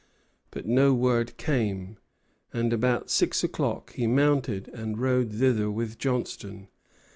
[0.49, 1.97] But no word came,
[2.51, 6.69] and about six o'clock he mounted and rode thither with Johnstone.